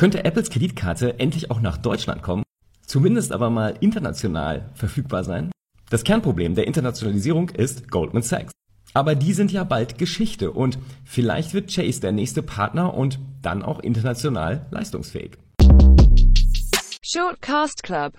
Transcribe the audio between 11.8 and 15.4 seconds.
der nächste Partner und dann auch international leistungsfähig.